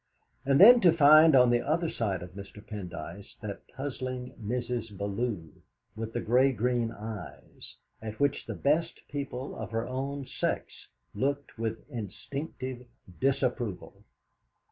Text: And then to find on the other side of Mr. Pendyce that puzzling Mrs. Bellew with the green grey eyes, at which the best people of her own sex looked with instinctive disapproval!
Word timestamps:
And 0.47 0.59
then 0.59 0.81
to 0.81 0.91
find 0.97 1.35
on 1.35 1.51
the 1.51 1.61
other 1.61 1.91
side 1.91 2.23
of 2.23 2.31
Mr. 2.31 2.59
Pendyce 2.59 3.35
that 3.41 3.67
puzzling 3.67 4.33
Mrs. 4.43 4.97
Bellew 4.97 5.51
with 5.95 6.13
the 6.13 6.19
green 6.21 6.55
grey 6.55 6.89
eyes, 6.89 7.75
at 8.01 8.19
which 8.19 8.47
the 8.47 8.55
best 8.55 9.01
people 9.09 9.55
of 9.55 9.69
her 9.69 9.87
own 9.87 10.25
sex 10.25 10.87
looked 11.13 11.59
with 11.59 11.87
instinctive 11.91 12.87
disapproval! 13.19 14.03